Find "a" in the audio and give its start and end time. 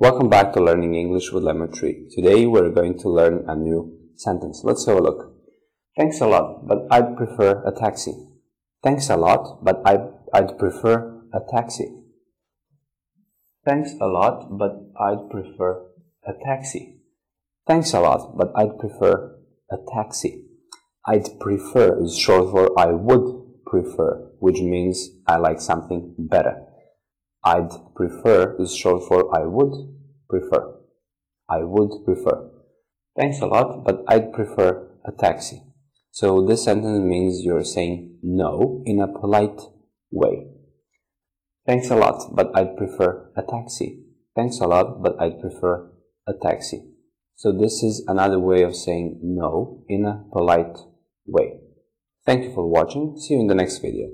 3.48-3.56, 4.98-5.00, 6.20-6.28, 7.66-7.72, 9.10-9.16, 11.34-11.40, 14.00-14.06, 16.24-16.32, 17.92-17.98, 19.72-19.78, 33.40-33.46, 35.04-35.12, 39.00-39.08, 41.90-41.96, 43.36-43.42, 44.60-44.66, 46.26-46.32, 50.04-50.24